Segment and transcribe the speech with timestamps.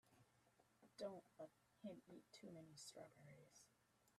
[0.97, 1.51] Don't let
[1.83, 3.65] him eat too many strawberries.